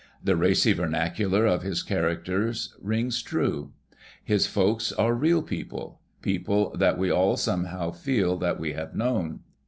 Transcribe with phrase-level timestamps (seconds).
[0.23, 3.73] The racy vernacular of liis characters rings true;
[4.23, 9.41] his folks are real people— people that we all somehow feel that we have known.